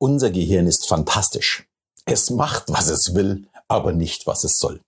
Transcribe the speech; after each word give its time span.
Unser 0.00 0.30
Gehirn 0.30 0.68
ist 0.68 0.88
fantastisch. 0.88 1.66
Es 2.04 2.30
macht, 2.30 2.68
was 2.68 2.88
es 2.88 3.14
will, 3.14 3.48
aber 3.66 3.92
nicht, 3.92 4.28
was 4.28 4.44
es 4.44 4.58
soll. 4.58 4.80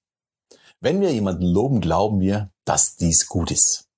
Wenn 0.80 1.00
wir 1.00 1.12
jemanden 1.12 1.44
loben, 1.44 1.80
glauben 1.80 2.20
wir, 2.20 2.52
dass 2.64 2.94
dies 2.94 3.26
gut 3.26 3.50
ist. 3.50 3.88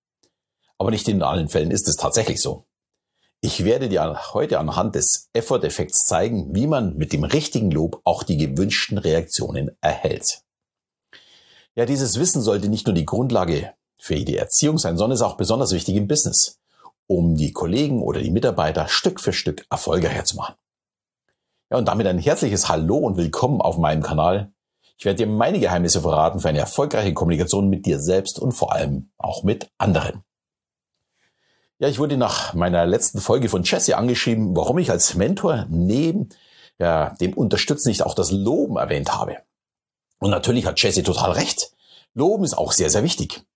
Aber 0.78 0.90
nicht 0.90 1.06
in 1.08 1.22
allen 1.22 1.48
Fällen 1.48 1.70
ist 1.70 1.86
es 1.86 1.96
tatsächlich 1.96 2.40
so. 2.40 2.64
Ich 3.42 3.64
werde 3.64 3.90
dir 3.90 4.32
heute 4.32 4.58
anhand 4.58 4.94
des 4.94 5.28
Effort-Effekts 5.34 6.06
zeigen, 6.06 6.54
wie 6.54 6.66
man 6.66 6.96
mit 6.96 7.12
dem 7.12 7.24
richtigen 7.24 7.70
Lob 7.70 8.00
auch 8.04 8.22
die 8.22 8.38
gewünschten 8.38 8.96
Reaktionen 8.96 9.70
erhält. 9.82 10.42
Ja, 11.74 11.84
dieses 11.84 12.18
Wissen 12.18 12.40
sollte 12.40 12.70
nicht 12.70 12.86
nur 12.86 12.94
die 12.94 13.06
Grundlage 13.06 13.74
für 13.98 14.14
jede 14.14 14.38
Erziehung 14.38 14.78
sein, 14.78 14.96
sondern 14.96 15.16
ist 15.16 15.22
auch 15.22 15.36
besonders 15.36 15.72
wichtig 15.72 15.94
im 15.96 16.08
Business, 16.08 16.58
um 17.06 17.36
die 17.36 17.52
Kollegen 17.52 18.02
oder 18.02 18.22
die 18.22 18.30
Mitarbeiter 18.30 18.88
Stück 18.88 19.20
für 19.20 19.34
Stück 19.34 19.66
erfolgreicher 19.68 20.24
zu 20.24 20.36
machen. 20.36 20.54
Ja, 21.72 21.78
und 21.78 21.88
damit 21.88 22.06
ein 22.06 22.18
herzliches 22.18 22.68
Hallo 22.68 22.98
und 22.98 23.16
willkommen 23.16 23.62
auf 23.62 23.78
meinem 23.78 24.02
Kanal. 24.02 24.52
Ich 24.98 25.06
werde 25.06 25.24
dir 25.24 25.26
meine 25.26 25.58
Geheimnisse 25.58 26.02
verraten 26.02 26.38
für 26.38 26.50
eine 26.50 26.58
erfolgreiche 26.58 27.14
Kommunikation 27.14 27.70
mit 27.70 27.86
dir 27.86 27.98
selbst 27.98 28.38
und 28.38 28.52
vor 28.52 28.74
allem 28.74 29.10
auch 29.16 29.42
mit 29.42 29.70
anderen. 29.78 30.22
Ja, 31.78 31.88
ich 31.88 31.98
wurde 31.98 32.18
nach 32.18 32.52
meiner 32.52 32.84
letzten 32.84 33.22
Folge 33.22 33.48
von 33.48 33.62
Jesse 33.62 33.96
angeschrieben, 33.96 34.54
warum 34.54 34.76
ich 34.76 34.90
als 34.90 35.14
Mentor 35.14 35.64
neben 35.70 36.28
ja, 36.78 37.14
dem 37.22 37.32
Unterstützen 37.32 37.88
nicht 37.88 38.02
auch 38.02 38.14
das 38.14 38.32
Loben 38.32 38.76
erwähnt 38.76 39.14
habe. 39.14 39.38
Und 40.18 40.28
natürlich 40.28 40.66
hat 40.66 40.78
Jesse 40.78 41.02
total 41.02 41.30
recht. 41.30 41.72
Loben 42.12 42.44
ist 42.44 42.58
auch 42.58 42.72
sehr, 42.72 42.90
sehr 42.90 43.02
wichtig. 43.02 43.46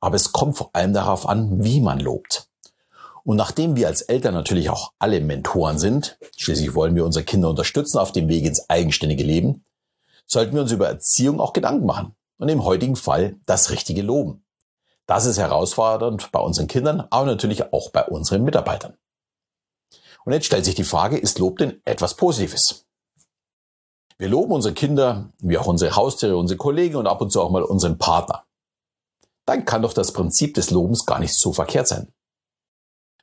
Aber 0.00 0.16
es 0.16 0.32
kommt 0.32 0.58
vor 0.58 0.68
allem 0.74 0.92
darauf 0.92 1.26
an, 1.26 1.64
wie 1.64 1.80
man 1.80 1.98
lobt. 1.98 2.46
Und 3.24 3.36
nachdem 3.36 3.74
wir 3.74 3.88
als 3.88 4.02
Eltern 4.02 4.34
natürlich 4.34 4.68
auch 4.68 4.92
alle 4.98 5.20
Mentoren 5.20 5.78
sind, 5.78 6.18
schließlich 6.36 6.74
wollen 6.74 6.94
wir 6.94 7.06
unsere 7.06 7.24
Kinder 7.24 7.48
unterstützen 7.48 7.98
auf 7.98 8.12
dem 8.12 8.28
Weg 8.28 8.44
ins 8.44 8.68
eigenständige 8.68 9.24
Leben, 9.24 9.64
sollten 10.26 10.54
wir 10.54 10.62
uns 10.62 10.72
über 10.72 10.88
Erziehung 10.88 11.40
auch 11.40 11.54
Gedanken 11.54 11.86
machen 11.86 12.14
und 12.38 12.48
im 12.48 12.64
heutigen 12.64 12.96
Fall 12.96 13.36
das 13.46 13.70
richtige 13.70 14.02
Loben. 14.02 14.44
Das 15.06 15.24
ist 15.24 15.38
herausfordernd 15.38 16.32
bei 16.32 16.40
unseren 16.40 16.66
Kindern, 16.66 17.06
aber 17.10 17.26
natürlich 17.26 17.72
auch 17.72 17.90
bei 17.90 18.04
unseren 18.04 18.44
Mitarbeitern. 18.44 18.96
Und 20.24 20.32
jetzt 20.32 20.46
stellt 20.46 20.64
sich 20.64 20.74
die 20.74 20.84
Frage, 20.84 21.18
ist 21.18 21.38
Lob 21.38 21.58
denn 21.58 21.80
etwas 21.84 22.14
Positives? 22.14 22.86
Wir 24.16 24.28
loben 24.28 24.52
unsere 24.52 24.74
Kinder, 24.74 25.32
wie 25.38 25.58
auch 25.58 25.66
unsere 25.66 25.96
Haustiere, 25.96 26.36
unsere 26.36 26.56
Kollegen 26.56 26.96
und 26.96 27.06
ab 27.06 27.20
und 27.20 27.30
zu 27.30 27.42
auch 27.42 27.50
mal 27.50 27.62
unseren 27.62 27.98
Partner. 27.98 28.44
Dann 29.44 29.64
kann 29.64 29.82
doch 29.82 29.92
das 29.92 30.12
Prinzip 30.12 30.54
des 30.54 30.70
Lobens 30.70 31.04
gar 31.04 31.18
nicht 31.18 31.34
so 31.34 31.52
verkehrt 31.52 31.88
sein. 31.88 32.12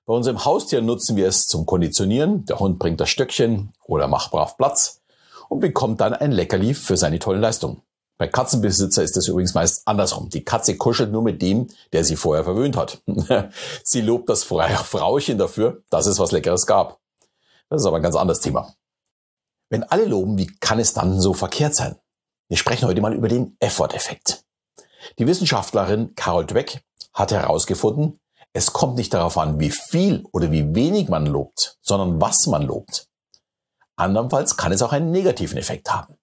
Bei 0.06 0.14
unserem 0.14 0.44
Haustier 0.44 0.82
nutzen 0.82 1.16
wir 1.16 1.28
es 1.28 1.46
zum 1.48 1.66
Konditionieren. 1.66 2.46
Der 2.46 2.60
Hund 2.60 2.80
bringt 2.80 3.00
das 3.00 3.10
Stöckchen 3.10 3.74
oder 3.86 4.08
macht 4.08 4.32
brav 4.32 4.58
Platz 4.58 5.02
und 5.48 5.60
bekommt 5.60 6.02
dann 6.02 6.14
ein 6.14 6.32
Leckerli 6.32 6.74
für 6.74 6.98
seine 6.98 7.20
tollen 7.20 7.42
Leistungen. 7.42 7.82
Bei 8.18 8.28
Katzenbesitzer 8.28 9.04
ist 9.04 9.16
das 9.18 9.28
übrigens 9.28 9.54
meist 9.54 9.88
andersrum. 9.88 10.30
Die 10.30 10.44
Katze 10.44 10.78
kuschelt 10.78 11.12
nur 11.12 11.24
mit 11.24 11.42
dem, 11.42 11.68
der 11.92 12.04
sie 12.04 12.16
vorher 12.16 12.44
verwöhnt 12.44 12.78
hat. 12.78 13.02
sie 13.84 14.02
lobt 14.02 14.30
das 14.30 14.44
Frauchen 14.44 15.38
dafür, 15.38 15.84
dass 15.90 16.06
es 16.06 16.20
was 16.20 16.32
Leckeres 16.32 16.66
gab. 16.66 17.00
Das 17.70 17.82
ist 17.82 17.88
aber 17.88 17.98
ein 17.98 18.04
ganz 18.04 18.16
anderes 18.16 18.42
Thema. 18.42 18.76
Wenn 19.70 19.84
alle 19.84 20.06
loben, 20.06 20.38
wie 20.38 20.48
kann 20.60 20.80
es 20.80 20.94
dann 20.94 21.20
so 21.20 21.34
verkehrt 21.34 21.76
sein? 21.76 21.96
Wir 22.48 22.58
sprechen 22.58 22.88
heute 22.88 23.02
mal 23.02 23.14
über 23.14 23.28
den 23.28 23.56
Effort-Effekt. 23.60 24.44
Die 25.18 25.26
Wissenschaftlerin 25.26 26.14
Carol 26.16 26.46
Dweck 26.46 26.84
hat 27.14 27.32
herausgefunden, 27.32 28.20
es 28.54 28.74
kommt 28.74 28.96
nicht 28.96 29.14
darauf 29.14 29.38
an, 29.38 29.60
wie 29.60 29.72
viel 29.72 30.26
oder 30.32 30.52
wie 30.52 30.76
wenig 30.76 31.10
man 31.10 31.26
lobt, 31.26 31.78
sondern 31.82 32.20
was 32.20 32.48
man 32.48 32.64
lobt. 32.64 33.08
Andernfalls 33.96 34.58
kann 34.58 34.72
es 34.72 34.82
auch 34.82 34.92
einen 34.92 35.12
negativen 35.12 35.58
Effekt 35.58 35.92
haben. 35.92 36.16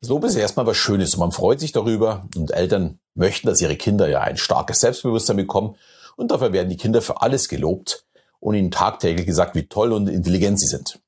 Das 0.00 0.08
Lob 0.08 0.24
ist 0.24 0.34
erstmal 0.34 0.66
was 0.66 0.76
Schönes 0.76 1.14
und 1.14 1.20
man 1.20 1.32
freut 1.32 1.60
sich 1.60 1.72
darüber 1.72 2.26
und 2.36 2.50
Eltern 2.50 2.98
möchten, 3.14 3.46
dass 3.46 3.60
ihre 3.60 3.76
Kinder 3.76 4.08
ja 4.08 4.20
ein 4.20 4.36
starkes 4.36 4.80
Selbstbewusstsein 4.80 5.36
bekommen 5.36 5.76
und 6.16 6.30
dafür 6.30 6.52
werden 6.52 6.70
die 6.70 6.76
Kinder 6.76 7.02
für 7.02 7.20
alles 7.20 7.48
gelobt 7.48 8.06
und 8.40 8.54
ihnen 8.54 8.70
tagtäglich 8.70 9.26
gesagt, 9.26 9.54
wie 9.54 9.68
toll 9.68 9.92
und 9.92 10.08
intelligent 10.08 10.58
sie 10.58 10.66
sind. 10.66 11.00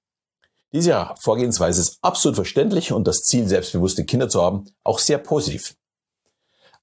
Diese 0.72 1.10
Vorgehensweise 1.21 1.81
ist 1.81 1.98
absolut 2.03 2.36
verständlich 2.36 2.92
und 2.92 3.06
das 3.06 3.22
Ziel, 3.22 3.48
selbstbewusste 3.48 4.04
Kinder 4.04 4.28
zu 4.28 4.42
haben, 4.42 4.66
auch 4.82 4.98
sehr 4.98 5.19
positiv. 5.19 5.76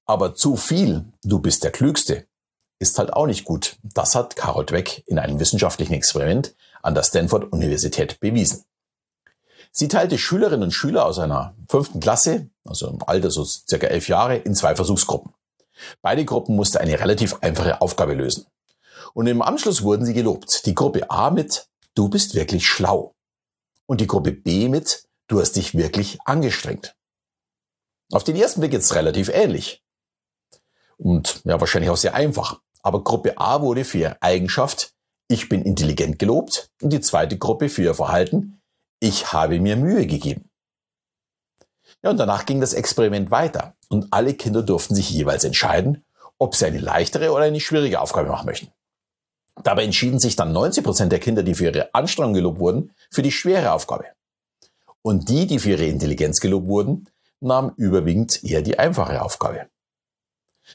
Aber 0.04 0.34
zu 0.34 0.56
viel, 0.56 1.04
du 1.22 1.38
bist 1.38 1.62
der 1.62 1.70
Klügste, 1.70 2.26
ist 2.82 2.98
halt 2.98 3.12
auch 3.12 3.26
nicht 3.26 3.44
gut. 3.44 3.76
Das 3.82 4.14
hat 4.14 4.36
Carol 4.36 4.66
Dweck 4.66 5.04
in 5.06 5.18
einem 5.18 5.40
wissenschaftlichen 5.40 5.94
Experiment 5.94 6.54
an 6.82 6.94
der 6.94 7.04
Stanford 7.04 7.52
Universität 7.52 8.20
bewiesen. 8.20 8.64
Sie 9.70 9.88
teilte 9.88 10.18
Schülerinnen 10.18 10.64
und 10.64 10.72
Schüler 10.72 11.06
aus 11.06 11.18
einer 11.18 11.54
fünften 11.68 12.00
Klasse, 12.00 12.50
also 12.64 12.88
im 12.88 13.02
Alter 13.06 13.30
so 13.30 13.44
circa 13.44 13.86
elf 13.86 14.08
Jahre, 14.08 14.36
in 14.36 14.54
zwei 14.54 14.74
Versuchsgruppen. 14.74 15.32
Beide 16.02 16.24
Gruppen 16.26 16.56
mussten 16.56 16.78
eine 16.78 17.00
relativ 17.00 17.36
einfache 17.40 17.80
Aufgabe 17.80 18.14
lösen. 18.14 18.46
Und 19.14 19.26
im 19.28 19.40
Anschluss 19.40 19.82
wurden 19.82 20.04
sie 20.04 20.12
gelobt. 20.12 20.66
Die 20.66 20.74
Gruppe 20.74 21.10
A 21.10 21.30
mit, 21.30 21.68
du 21.94 22.08
bist 22.08 22.34
wirklich 22.34 22.66
schlau. 22.66 23.14
Und 23.86 24.00
die 24.00 24.06
Gruppe 24.06 24.32
B 24.32 24.68
mit, 24.68 25.04
du 25.28 25.40
hast 25.40 25.52
dich 25.52 25.74
wirklich 25.74 26.18
angestrengt. 26.24 26.96
Auf 28.10 28.24
den 28.24 28.36
ersten 28.36 28.60
Blick 28.60 28.72
jetzt 28.72 28.94
relativ 28.94 29.28
ähnlich. 29.28 29.82
Und 30.96 31.40
ja, 31.44 31.60
wahrscheinlich 31.60 31.90
auch 31.90 31.96
sehr 31.96 32.14
einfach. 32.14 32.60
Aber 32.82 33.04
Gruppe 33.04 33.38
A 33.38 33.62
wurde 33.62 33.84
für 33.84 33.98
ihre 33.98 34.22
Eigenschaft, 34.22 34.92
ich 35.28 35.48
bin 35.48 35.62
intelligent 35.62 36.18
gelobt. 36.18 36.70
Und 36.82 36.92
die 36.92 37.00
zweite 37.00 37.38
Gruppe 37.38 37.68
für 37.68 37.82
ihr 37.82 37.94
Verhalten, 37.94 38.60
ich 39.00 39.32
habe 39.32 39.60
mir 39.60 39.76
Mühe 39.76 40.06
gegeben. 40.06 40.50
Ja, 42.02 42.10
und 42.10 42.18
danach 42.18 42.46
ging 42.46 42.60
das 42.60 42.74
Experiment 42.74 43.30
weiter 43.30 43.76
und 43.88 44.08
alle 44.12 44.34
Kinder 44.34 44.62
durften 44.62 44.94
sich 44.94 45.10
jeweils 45.10 45.44
entscheiden, 45.44 46.04
ob 46.38 46.56
sie 46.56 46.66
eine 46.66 46.80
leichtere 46.80 47.30
oder 47.30 47.44
eine 47.44 47.60
schwierige 47.60 48.00
Aufgabe 48.00 48.28
machen 48.28 48.46
möchten. 48.46 48.68
Dabei 49.62 49.84
entschieden 49.84 50.18
sich 50.18 50.34
dann 50.34 50.52
90 50.52 50.82
Prozent 50.82 51.12
der 51.12 51.20
Kinder, 51.20 51.42
die 51.42 51.54
für 51.54 51.66
ihre 51.66 51.94
Anstrengung 51.94 52.34
gelobt 52.34 52.58
wurden, 52.58 52.92
für 53.10 53.22
die 53.22 53.30
schwere 53.30 53.72
Aufgabe. 53.72 54.06
Und 55.02 55.28
die, 55.28 55.46
die 55.46 55.58
für 55.58 55.70
ihre 55.70 55.84
Intelligenz 55.84 56.40
gelobt 56.40 56.66
wurden, 56.66 57.08
nahmen 57.40 57.72
überwiegend 57.76 58.42
eher 58.42 58.62
die 58.62 58.78
einfache 58.78 59.20
Aufgabe. 59.22 59.68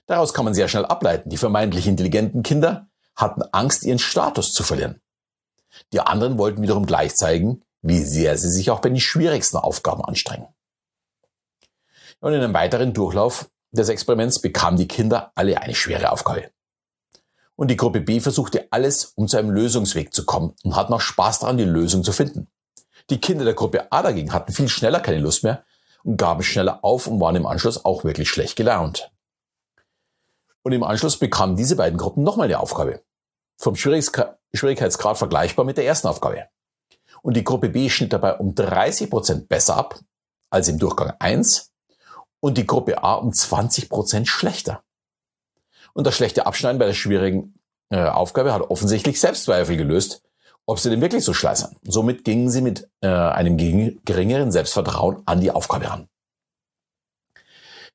Daraus 0.06 0.34
kann 0.34 0.46
man 0.46 0.54
sehr 0.54 0.68
schnell 0.68 0.86
ableiten, 0.86 1.30
die 1.30 1.38
vermeintlich 1.38 1.88
intelligenten 1.88 2.44
Kinder 2.44 2.90
hatten 3.16 3.42
Angst, 3.52 3.84
ihren 3.84 4.00
Status 4.00 4.54
zu 4.54 4.64
verlieren. 4.64 5.02
Die 5.94 6.00
anderen 6.00 6.38
wollten 6.38 6.62
wiederum 6.62 6.86
gleich 6.86 7.16
zeigen, 7.16 7.64
wie 7.82 8.04
sehr 8.04 8.38
sie 8.38 8.50
sich 8.50 8.70
auch 8.72 8.80
bei 8.80 8.90
den 8.90 9.00
schwierigsten 9.00 9.58
Aufgaben 9.58 10.04
anstrengen. 10.04 10.48
Und 12.20 12.34
in 12.34 12.42
einem 12.42 12.54
weiteren 12.54 12.94
Durchlauf 12.94 13.50
des 13.72 13.90
Experiments 13.90 14.42
bekamen 14.42 14.78
die 14.78 14.88
Kinder 14.88 15.32
alle 15.36 15.62
eine 15.62 15.76
schwere 15.76 16.12
Aufgabe. 16.12 16.52
Und 17.56 17.70
die 17.70 17.78
Gruppe 17.78 18.02
B 18.02 18.20
versuchte 18.20 18.68
alles, 18.72 19.14
um 19.16 19.28
zu 19.28 19.38
einem 19.38 19.50
Lösungsweg 19.50 20.14
zu 20.14 20.26
kommen 20.26 20.54
und 20.64 20.76
hatten 20.76 20.94
auch 20.94 21.02
Spaß 21.02 21.40
daran, 21.40 21.58
die 21.58 21.64
Lösung 21.64 22.04
zu 22.04 22.12
finden. 22.12 22.48
Die 23.10 23.20
Kinder 23.20 23.46
der 23.46 23.54
Gruppe 23.54 23.92
A 23.92 24.04
dagegen 24.04 24.34
hatten 24.34 24.52
viel 24.52 24.70
schneller 24.70 25.00
keine 25.00 25.20
Lust 25.20 25.44
mehr 25.44 25.64
und 26.04 26.18
gaben 26.18 26.44
schneller 26.44 26.84
auf 26.84 27.08
und 27.08 27.20
waren 27.20 27.36
im 27.36 27.46
Anschluss 27.46 27.84
auch 27.84 28.04
wirklich 28.04 28.30
schlecht 28.30 28.56
gelaunt. 28.56 29.12
Und 30.68 30.74
im 30.74 30.84
Anschluss 30.84 31.16
bekamen 31.16 31.56
diese 31.56 31.78
beiden 31.78 31.98
Gruppen 31.98 32.24
nochmal 32.24 32.48
eine 32.48 32.60
Aufgabe. 32.60 33.02
Vom 33.58 33.78
Schwierigkeitsgrad 33.78 35.18
vergleichbar 35.18 35.64
mit 35.64 35.78
der 35.78 35.86
ersten 35.86 36.10
Aufgabe 36.10 36.50
und 37.22 37.38
die 37.38 37.46
Gruppe 37.46 37.70
B 37.70 37.88
schnitt 37.88 38.12
dabei 38.12 38.34
um 38.34 38.54
30 38.54 39.10
Prozent 39.10 39.48
besser 39.48 39.78
ab 39.78 39.98
als 40.50 40.68
im 40.68 40.78
Durchgang 40.78 41.14
1 41.20 41.72
und 42.42 42.58
die 42.58 42.68
Gruppe 42.68 43.02
A 43.02 43.14
um 43.14 43.32
20 43.32 43.88
Prozent 43.88 44.28
schlechter. 44.28 44.84
Und 45.94 46.06
das 46.06 46.18
schlechte 46.18 46.46
Abschneiden 46.46 46.80
bei 46.80 46.86
der 46.88 46.94
schwierigen 46.94 47.58
äh, 47.90 48.04
Aufgabe 48.04 48.52
hat 48.54 48.64
offensichtlich 48.64 49.22
Selbstzweifel 49.22 49.78
gelöst, 49.78 50.22
ob 50.66 50.80
sie 50.80 50.90
denn 50.90 51.00
wirklich 51.00 51.24
so 51.24 51.32
sind. 51.32 51.78
Somit 51.84 52.26
gingen 52.26 52.50
sie 52.50 52.62
mit 52.62 52.90
äh, 53.00 53.08
einem 53.08 53.56
geringeren 54.04 54.52
Selbstvertrauen 54.52 55.24
an 55.28 55.40
die 55.40 55.52
Aufgabe 55.52 55.90
ran. 55.90 56.10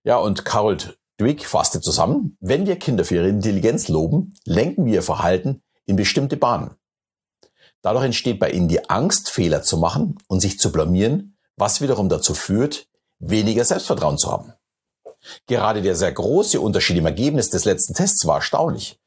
Ja, 0.04 0.16
und 0.16 0.46
Carol 0.46 0.78
Dweck 1.20 1.47
fasste 1.47 1.81
zusammen, 1.81 2.37
wenn 2.41 2.67
wir 2.67 2.79
Kinder 2.79 3.05
für 3.05 3.17
ihre 3.17 3.29
Intelligenz 3.29 3.88
loben, 3.88 4.35
lenken 4.44 4.85
wir 4.87 4.94
ihr 4.94 5.03
Verhalten 5.03 5.62
in 5.87 5.97
bestimmte 5.97 6.37
Bahnen. 6.37 6.76
Dadurch 7.82 8.05
entsteht 8.05 8.38
bei 8.38 8.50
ihnen 8.50 8.69
die 8.69 8.88
Angst, 8.88 9.31
Fehler 9.31 9.62
zu 9.62 9.76
machen 9.76 10.19
und 10.29 10.41
sich 10.41 10.59
zu 10.59 10.70
blamieren, 10.70 11.37
was 11.56 11.81
wiederum 11.81 12.09
dazu 12.09 12.35
führt, 12.35 12.87
weniger 13.19 13.64
Selbstvertrauen 13.64 14.19
zu 14.19 14.31
haben. 14.31 14.53
Gerade 15.47 15.82
der 15.82 15.97
sehr 15.97 16.12
große 16.12 16.61
Unterschied 16.61 16.97
im 16.97 17.06
Ergebnis 17.06 17.50
des 17.50 17.64
letzten 17.64 17.94
Tests 17.94 18.26
war 18.26 18.37
erstaunlich 18.37 18.99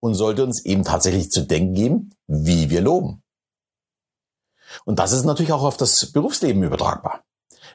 und 0.00 0.14
sollte 0.14 0.44
uns 0.44 0.64
eben 0.64 0.84
tatsächlich 0.84 1.30
zu 1.30 1.42
denken 1.42 1.74
geben, 1.74 2.14
wie 2.26 2.70
wir 2.70 2.80
loben. 2.80 3.22
Und 4.84 4.98
das 4.98 5.12
ist 5.12 5.24
natürlich 5.24 5.52
auch 5.52 5.62
auf 5.62 5.76
das 5.76 6.12
Berufsleben 6.12 6.62
übertragbar. 6.62 7.24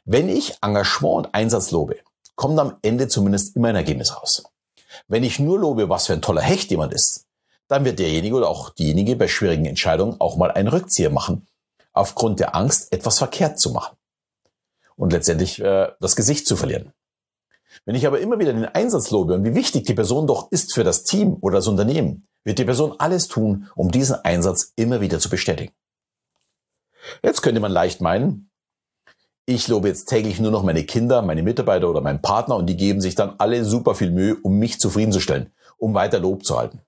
Wenn 0.06 0.30
ich 0.30 0.58
Engagement 0.62 1.28
und 1.28 1.36
Einsatz 1.36 1.72
lobe, 1.72 1.98
kommt 2.36 2.60
am 2.60 2.78
Ende 2.82 3.08
zumindest 3.08 3.56
immer 3.56 3.70
ein 3.70 3.76
Ergebnis 3.76 4.16
raus. 4.16 4.44
Wenn 5.08 5.24
ich 5.24 5.40
nur 5.40 5.60
lobe, 5.60 5.90
was 5.90 6.08
für 6.08 6.14
ein 6.14 6.22
toller 6.22 6.42
Hecht 6.42 6.70
jemand 6.72 6.94
ist, 6.94 7.26
dann 7.68 7.86
wird 7.86 8.00
derjenige 8.00 8.36
oder 8.36 8.50
auch 8.50 8.70
diejenige 8.70 9.16
bei 9.16 9.28
schwierigen 9.28 9.66
Entscheidungen 9.66 10.20
auch 10.20 10.38
mal 10.38 10.52
einen 10.52 10.68
Rückzieher 10.68 11.10
machen, 11.10 11.48
aufgrund 11.94 12.40
der 12.40 12.56
Angst, 12.56 12.92
etwas 12.94 13.18
verkehrt 13.18 13.60
zu 13.60 13.72
machen 13.72 13.96
und 14.96 15.12
letztendlich 15.14 15.60
äh, 15.62 15.90
das 16.00 16.16
Gesicht 16.16 16.48
zu 16.48 16.56
verlieren. 16.56 16.94
Wenn 17.86 17.96
ich 17.96 18.08
aber 18.08 18.20
immer 18.20 18.40
wieder 18.40 18.54
den 18.54 18.66
Einsatz 18.66 19.12
lobe 19.12 19.34
und 19.34 19.44
wie 19.44 19.56
wichtig 19.56 19.86
die 19.86 19.94
Person 19.94 20.28
doch 20.28 20.52
ist 20.52 20.74
für 20.74 20.84
das 20.84 21.04
Team 21.04 21.38
oder 21.42 21.58
das 21.58 21.68
Unternehmen, 21.68 22.26
wird 22.44 22.60
die 22.60 22.66
Person 22.66 22.96
alles 23.00 23.28
tun, 23.28 23.70
um 23.76 23.92
diesen 23.92 24.16
Einsatz 24.24 24.72
immer 24.76 25.02
wieder 25.02 25.20
zu 25.20 25.30
bestätigen. 25.30 25.74
Jetzt 27.22 27.42
könnte 27.42 27.60
man 27.60 27.72
leicht 27.72 28.02
meinen, 28.02 28.50
ich 29.46 29.68
lobe 29.68 29.88
jetzt 29.88 30.06
täglich 30.06 30.40
nur 30.40 30.52
noch 30.52 30.64
meine 30.64 30.84
Kinder, 30.84 31.22
meine 31.22 31.44
Mitarbeiter 31.44 31.90
oder 31.90 32.02
meinen 32.02 32.22
Partner 32.22 32.56
und 32.56 32.68
die 32.68 32.78
geben 32.78 33.02
sich 33.02 33.16
dann 33.16 33.36
alle 33.38 33.64
super 33.64 33.94
viel 33.96 34.12
Mühe, 34.12 34.36
um 34.42 34.58
mich 34.58 34.80
zufriedenzustellen, 34.80 35.52
um 35.78 35.94
weiter 35.94 36.20
Lob 36.20 36.44
zu 36.44 36.58
halten. 36.58 36.82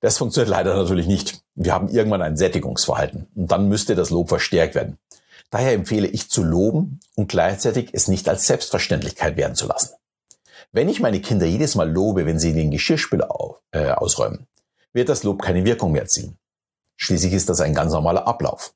Das 0.00 0.16
funktioniert 0.16 0.50
leider 0.50 0.76
natürlich 0.76 1.06
nicht. 1.06 1.42
Wir 1.54 1.74
haben 1.74 1.88
irgendwann 1.88 2.22
ein 2.22 2.36
Sättigungsverhalten 2.36 3.26
und 3.34 3.50
dann 3.50 3.68
müsste 3.68 3.96
das 3.96 4.10
Lob 4.10 4.28
verstärkt 4.28 4.74
werden. 4.74 4.96
Daher 5.50 5.72
empfehle 5.72 6.06
ich 6.06 6.30
zu 6.30 6.42
loben 6.42 7.00
und 7.16 7.28
gleichzeitig 7.28 7.90
es 7.92 8.08
nicht 8.08 8.28
als 8.28 8.46
Selbstverständlichkeit 8.46 9.36
werden 9.36 9.54
zu 9.54 9.66
lassen. 9.66 9.94
Wenn 10.72 10.88
ich 10.88 11.00
meine 11.00 11.20
Kinder 11.20 11.46
jedes 11.46 11.74
Mal 11.74 11.90
lobe, 11.90 12.26
wenn 12.26 12.38
sie 12.38 12.52
den 12.52 12.70
Geschirrspüler 12.70 13.28
äh, 13.72 13.90
ausräumen, 13.90 14.46
wird 14.92 15.08
das 15.08 15.22
Lob 15.22 15.42
keine 15.42 15.64
Wirkung 15.64 15.92
mehr 15.92 16.02
erzielen. 16.02 16.36
Schließlich 16.96 17.32
ist 17.32 17.48
das 17.48 17.60
ein 17.60 17.74
ganz 17.74 17.92
normaler 17.92 18.26
Ablauf. 18.26 18.74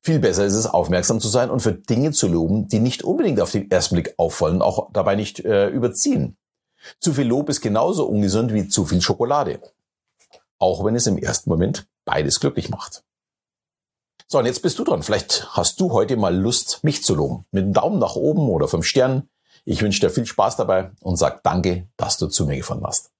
Viel 0.00 0.18
besser 0.18 0.44
ist 0.44 0.54
es, 0.54 0.66
aufmerksam 0.66 1.20
zu 1.20 1.28
sein 1.28 1.50
und 1.50 1.60
für 1.60 1.72
Dinge 1.72 2.12
zu 2.12 2.28
loben, 2.28 2.68
die 2.68 2.80
nicht 2.80 3.02
unbedingt 3.02 3.40
auf 3.40 3.50
den 3.50 3.70
ersten 3.70 3.96
Blick 3.96 4.14
auffallen, 4.16 4.62
auch 4.62 4.90
dabei 4.92 5.16
nicht 5.16 5.40
äh, 5.40 5.68
überziehen. 5.68 6.36
Zu 7.00 7.14
viel 7.14 7.26
Lob 7.26 7.48
ist 7.48 7.60
genauso 7.60 8.06
ungesund 8.06 8.52
wie 8.52 8.68
zu 8.68 8.84
viel 8.84 9.00
Schokolade. 9.00 9.60
Auch 10.58 10.84
wenn 10.84 10.96
es 10.96 11.06
im 11.06 11.18
ersten 11.18 11.50
Moment 11.50 11.86
beides 12.04 12.40
glücklich 12.40 12.68
macht. 12.68 13.04
So, 14.26 14.38
und 14.38 14.46
jetzt 14.46 14.62
bist 14.62 14.78
du 14.78 14.84
dran. 14.84 15.02
Vielleicht 15.02 15.54
hast 15.54 15.80
du 15.80 15.92
heute 15.92 16.16
mal 16.16 16.34
Lust, 16.34 16.82
mich 16.82 17.04
zu 17.04 17.14
loben. 17.14 17.44
Mit 17.50 17.64
einem 17.64 17.72
Daumen 17.72 17.98
nach 17.98 18.16
oben 18.16 18.48
oder 18.48 18.68
fünf 18.68 18.86
Sternen. 18.86 19.28
Ich 19.64 19.82
wünsche 19.82 20.00
dir 20.00 20.10
viel 20.10 20.26
Spaß 20.26 20.56
dabei 20.56 20.90
und 21.00 21.16
sag 21.16 21.42
danke, 21.42 21.88
dass 21.96 22.18
du 22.18 22.26
zu 22.26 22.46
mir 22.46 22.56
gefunden 22.56 22.86
hast. 22.86 23.13